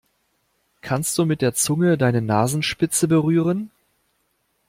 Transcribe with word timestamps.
Kannst 0.81 1.15
du 1.19 1.25
mit 1.25 1.43
der 1.43 1.53
Zunge 1.53 1.95
deine 1.95 2.23
Nasenspitze 2.23 3.07
berühren? 3.07 3.69